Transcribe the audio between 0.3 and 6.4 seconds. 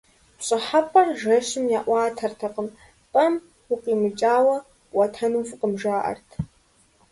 ПщӀыхьэпӀэр жэщым яӀуатэртэкъым, пӀэм укъимыкӀауэ пӀуэтэну фӀыкъым, жаӀэрт.